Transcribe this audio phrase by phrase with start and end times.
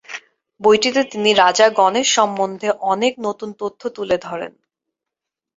[0.61, 4.53] বইটিতে তিনি রাজা গণেশ সম্বন্ধে অনেক নতুন তথ্য তুলে ধরেন।